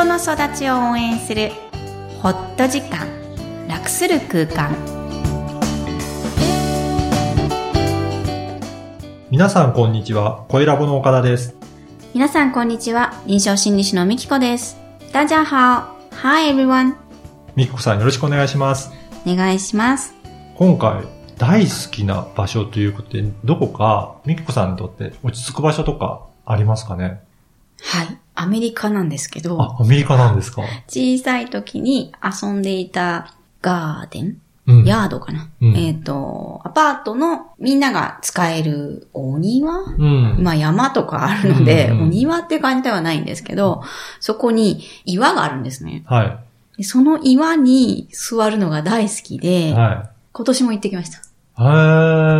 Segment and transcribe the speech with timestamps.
[0.00, 1.50] 人の育ちを応援する
[2.22, 3.06] ホット時間
[3.68, 4.74] 楽する空間。
[9.30, 10.46] 皆さんこんにちは。
[10.48, 11.54] 声ラボの岡田です。
[12.14, 13.12] 皆さんこんにちは。
[13.26, 14.78] 臨床心理士のみきこです。
[15.12, 16.94] 大家好 Hi everyone
[17.54, 18.90] みきこさんよろしくお願いします。
[19.26, 20.14] お願いします。
[20.54, 21.04] 今回、
[21.36, 27.20] 大好きな場所ということで、どこか、みきこさんにとって落ち着く場所とかありますかね？
[27.82, 30.62] はいアメリカなんですけどあ、アメリカなんですか？
[30.88, 34.40] 小さい時に遊んでいたガーデン？
[34.66, 34.84] うん。
[34.84, 39.78] ヤードかな、うんえっ、と、アパートのみんなが使えるお庭？
[39.78, 40.36] うん。
[40.42, 43.82] まあ山とかあるので、うんうんお庭って感じではないんですけど、
[44.20, 46.04] そこに岩があるんですね。
[46.06, 46.40] は
[46.76, 49.38] でその岩に座るのが大好きい。
[49.38, 51.20] で、は今年も行ってきました。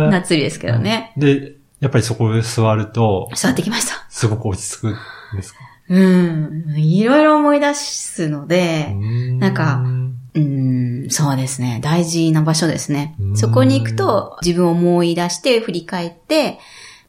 [0.09, 1.13] 夏日ですけどね。
[1.17, 4.05] で、やっぱりそこで座ると、座ってきました。
[4.09, 4.95] すごく落ち着くん
[5.35, 5.59] ですか？
[5.91, 6.75] うん。
[6.77, 8.95] いろいろ思い出すので、
[9.39, 9.83] ななんか
[10.33, 11.79] うん、そうですね。
[11.83, 13.33] 大事な場所ですねう。
[13.33, 16.59] んそこに行くと自分を思い出して振り返って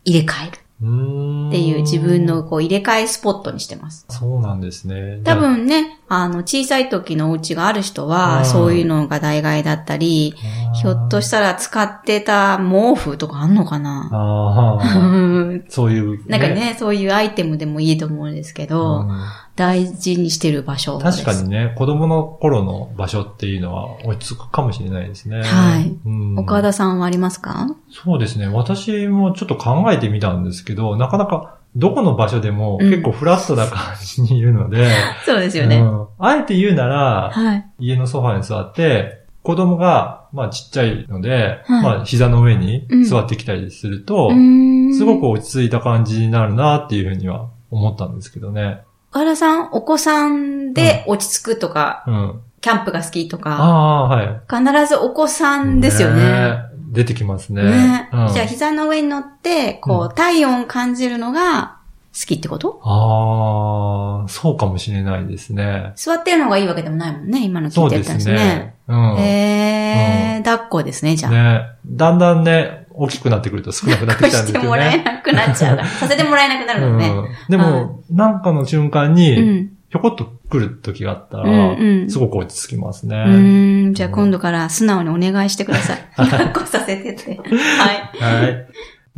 [0.04, 4.04] 入れ替えるっっていう自分のこう入れ替えスポットにしてます。
[4.08, 5.20] そうなんですね。
[5.22, 10.34] 多分ね、あの、小さい時のお家がある人うは、んそういうのが代替だったり、
[10.80, 14.08] ひょっとしたら使ってた毛布とかあんのかな？
[15.68, 19.08] そういう、なんかね、そういうアイテムでもいいと思うんですけど、うん。
[19.54, 20.98] 大事にしてる場所。
[20.98, 25.42] 確かにね、子供の頃の場所っていうのは落ち着くかもしれないですね。
[25.42, 25.94] はい。
[26.06, 26.38] うん。
[26.38, 27.66] 岡田さんはありますか？
[27.90, 28.48] そうですね。
[28.48, 34.88] 私もちょっと考えてみたんですけど、なかなかどこの場所でもうん結構フラットな感じにいるので、
[35.24, 35.78] そうですよね。
[35.78, 37.66] うんあえて言うなら、はい。
[37.80, 48.82] 家のソファに座って、子供が、まあちっちゃいので、はいまあ膝の上に座ってきたりすると、うーんすごく落ち着いた感じになるなっていうふうには思ったんですけどね。
[49.10, 52.40] 岡田さん、お子さんで落ち着くとか、うん。
[52.60, 54.40] キャンプが好きとか、あはい。
[54.48, 56.22] 必ずお子さんですよね。
[56.22, 57.62] え出てきますね。
[57.64, 58.08] ね。
[58.12, 61.78] うんじゃあ膝の上に乗って、こう、体温を感じるのが
[62.14, 62.80] 好きってこと？
[62.84, 65.92] ああ、そうかもしれないですね。
[65.96, 68.74] 座ってるのがいいわけでもないもんね、今の聞そいうてたんですねですね。。
[68.88, 69.16] うん。
[69.18, 71.32] へー、抱っこですね、じゃあ。
[71.32, 71.62] ね。
[71.86, 75.04] だんだんね、大きくなってくると少なくなってきたんですけどしてもらえね。
[75.04, 75.78] なくなっちゃう。
[75.98, 77.08] させてもらえなくなるのね。
[77.08, 79.71] うん、でも、なんかの瞬間うに、ん。
[79.92, 83.14] ひょこっと来る時があったら、うんうんすごく落ち着きますね。
[83.14, 83.94] うーん。
[83.94, 86.08] じゃあ今度から素直にお願いしてください。
[86.16, 87.38] 抱っこさせてって。
[87.38, 88.42] はい。
[88.42, 88.66] はい。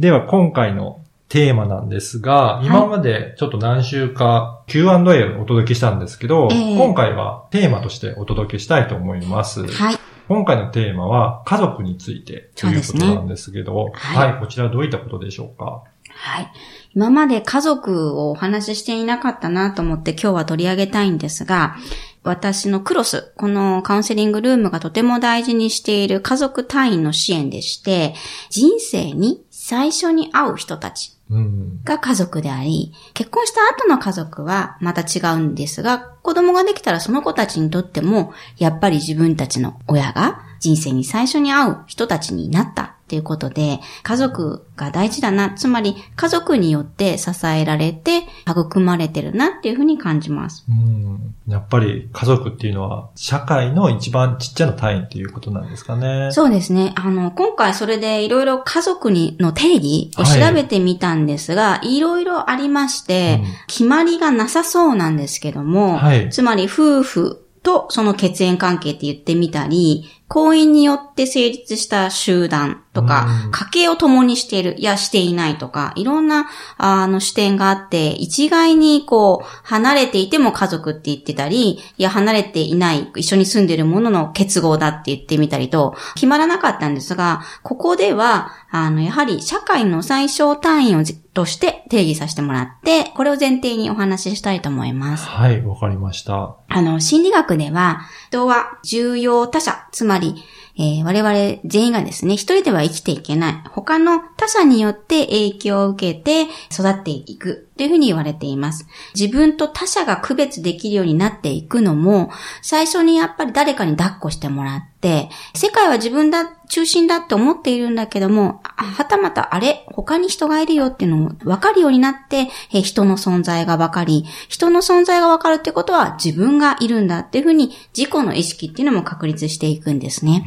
[0.01, 9.65] では、今回のテーマなんですが、い今までちょっと何週か Q&A をお届けしたんですけど、ええ今回はテーマとしてお届けしたいと思います。
[9.67, 9.97] はい。
[10.27, 15.85] 今回のテーマは家族についてということなんですけど、はいはい、こちらどういったことでしょうか？
[16.15, 16.53] はい。
[16.95, 21.77] 今まで家族をお話ししていなかったなと思って今日は取り上げたいんですが、
[22.23, 28.15] 私のクロス、このカウンセリングルームがとても大事にしている家族単位の支援でして、
[28.49, 31.83] 人生に最初に会う人たちうん。
[31.85, 50.65] が家族であり、結婚した後の家族はまた違うんですが、子供ができたらその子たちにとっても、やっぱり自分たちの親が人生に最初に会う人たちになったっていうことで、家族が大事だな、つまり家族によって支えられて育まれてるなっていうふうに感じます。
[50.69, 51.35] うん。
[51.47, 56.33] やっぱり家族っていうのは社会の一番ちっちゃな単位っていうことなんですかね。
[56.33, 56.93] そうですね。
[56.97, 95.27] あの、今回それでいろいろ家族にの定義を調べてみたんですが、いろいろありまして、うん決まりがなさそうなんですけども、はいつまり夫婦とその血縁関係って言ってみたり、婚姻によって成立した集団とかうん、家計を共にしている、いやしていないとか、いろんな、あの視点があって、一概にこう、離れていても家族って言ってたり、いや離れていない、一緒に住んでいるものの結合だって言ってみたりと、決まらなかったんですが、ここでは、あの、やはり社会の最小単位をじとして定義させてもらって、これを前提にお話ししたいと思います。
[95.27, 96.57] はい、わかりました。
[96.69, 100.35] あの、心理学では、人は重要他者、つまり、は。
[100.77, 103.63] えー我々全員がですね、一人では生きていけない。
[103.71, 106.43] 他の他者によって影響を受けて
[106.73, 108.87] 育っていくというふうに言われています。
[109.19, 112.31] 自分と他者が区別できるようになっていくのも、
[112.63, 130.45] 最初にやっぱり誰かに抱っこしてもらって、世界は自分だ、中心だって思っているんだけども、はたまたあれ、他に人がいるよっていうのも分かるようになって、え人の存在が分かり、人の存在が分かるってことは自分がいるんだっていうふうに自己の意識っていうのも確立していくんですね。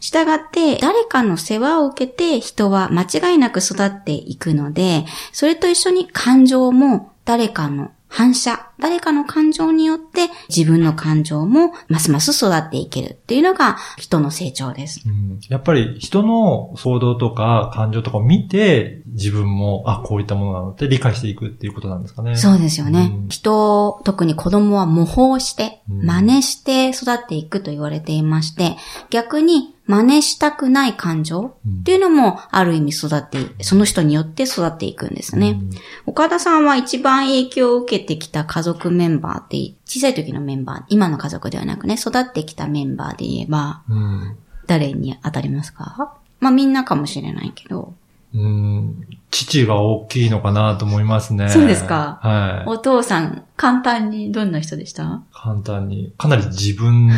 [0.00, 15.02] したがって、誰かの世話を受けて人は間違いなく育っていくので、それと一緒に感情も誰かの反射、誰かの感情によって自分の感情もますます育っていけるっていうのが人の成長です。
[15.06, 22.36] うんやっぱり人の行動とか感情とかを見て、自分も、あ、こういったものなのって理解していくっていうことなんですかね。
[22.36, 23.10] そうですよね。
[23.12, 23.28] うん。
[23.28, 26.06] 人、特に子供は模倣して、うん。
[26.06, 28.76] 真似して育っていくと言われていまして、
[29.10, 31.80] 逆に真似したくない感情うん。
[31.80, 35.50] っていうのもある意味育ってい、その人によって育っていくんですね。
[35.50, 35.70] うん。
[36.06, 44.36] 岡田さんは一番影響を受けてきた家族メンバーって、小さい時のメンバー、今の家族ではなくね、育ってきたメンバーで言えば、うん。
[44.66, 46.14] 誰に当たりますか？
[46.40, 47.94] まあみんなかもしれないけど、
[48.34, 51.48] うん父が大きいのかなと思いますね。
[51.48, 52.68] そうですかはい。
[52.68, 55.22] お父さん、簡単にどんな人でした？
[55.32, 57.10] 簡単に、かなり自分、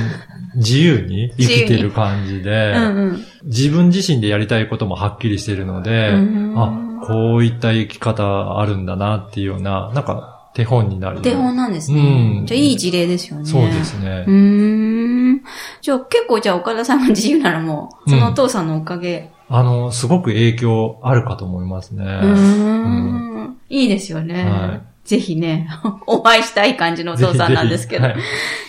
[0.57, 3.25] 自由に生きてる感じで、うんうん。
[3.45, 11.23] 自分自身でやりたいこともはっきりしてるので、うんあ、こういった生き方あるんだなっていうような、なんか手本になる。
[11.23, 12.41] 手本なんですうね。
[12.43, 13.47] んじゃあいい事例ですよね。
[13.47, 14.31] そうですねう。
[14.31, 15.43] ーん。
[15.81, 19.31] じゃあ結構じゃあ岡田さんが自由ならもう、そのお父さんのおかげ。
[19.53, 22.05] あの、すごく影響あるかと思いますね。
[22.05, 23.30] うーん。
[23.69, 24.45] いいですよね。
[24.45, 25.69] はいぜひね、
[26.07, 28.07] お会いしたい感じのお父さんなんですけど。
[28.07, 28.25] ぜひぜ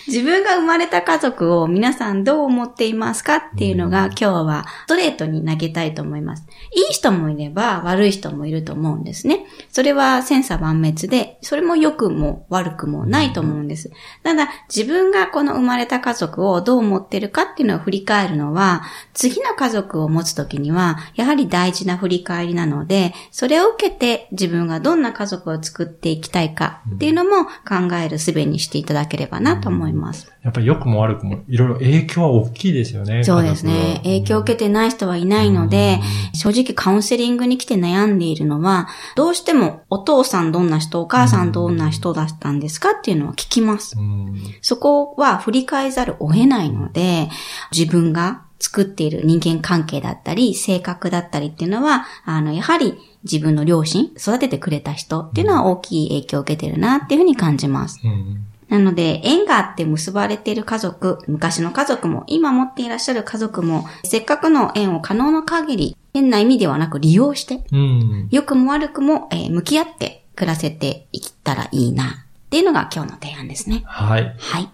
[0.08, 6.44] 自分が生まれた家族を皆さんどう思っていますかっていうのが今日はストレートに投げたいと思います。
[6.74, 9.46] いい人もいれば悪い人もいると思うんですね。
[9.70, 13.90] それは千差万別で、それも良くも悪くもないと思うんです。
[14.24, 18.82] ただ自分がこの生まれた家族をどう思ってるかっていうのを振り返るのは、
[19.14, 30.32] 次の家族を持つときには、やはり大事な振り返りなので、それを受けて自分がどんな家族を作っていきたいかっていうのも考える術にしていただければなと思います。
[30.42, 33.22] やっぱり良くも悪くもいろいろ影響は大きいですよね。
[33.24, 34.00] そうですね。
[34.02, 36.00] 影響を受けてない人はいないので、
[36.34, 43.96] 正直カウンセリングに来て悩んでいるのは、どうしてもお父さんどんな人、お母さんどんな人だったんですかっていうのは聞きます。
[43.98, 44.12] うん
[44.60, 47.28] そこは振り返ざるを得ないので、
[47.76, 52.94] 自分が作っている人間関係だったり、性格だったりっていうのは、あの、やはり
[53.24, 58.00] 自分の両親、育ててくれた人っていうのは大きい影響を受けてるなっていうふうに感じます。
[58.04, 73.82] うんなので、縁があって結ばれている家族、昔の家族も、今持っていらっしゃる家族も、せっかくの縁を可能な限り、変な意味ではなく利用して、うん良くも悪くも、えー向き合って暮らせていったらいいな、っていうのが今日の提案ですね。
[73.84, 74.34] はい。
[74.38, 74.68] はい。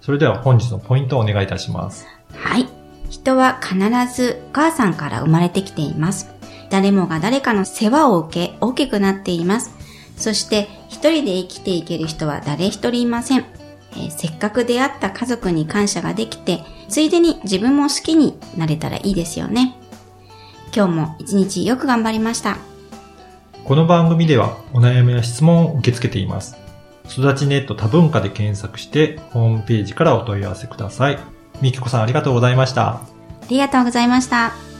[0.00, 2.08] それでは本日のポイントをお願いいたします。
[2.32, 2.66] はい。
[3.14, 3.78] 人は必
[4.12, 6.34] ずお母さんから生まれてきています。
[6.68, 9.70] 誰もが誰かの世話を受け大きくなっています。
[10.16, 13.44] そして一人で生きていける人は誰一人いません。
[13.92, 19.76] えーせっかく出会った家族に感謝ができて、ついでに自分も好きになれたらいいですよね。
[20.74, 22.56] 今日も一日よく頑張りました。
[23.64, 26.56] この番組ではお悩みや質問を受け付けています。
[27.08, 31.33] 育ちネット多文化で検索してホームページからお問い合わせください。
[31.60, 32.88] みきこさんありがとうございました。
[32.88, 33.00] あ
[33.48, 34.73] りがとうございました。